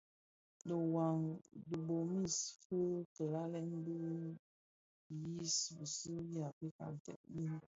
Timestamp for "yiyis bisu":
5.19-6.13